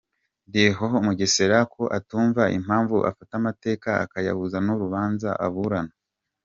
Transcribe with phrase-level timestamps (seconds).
[0.51, 5.93] Leon Mugesera ko atumva impamvu afata amateka akayahuza n’urubanza aburana.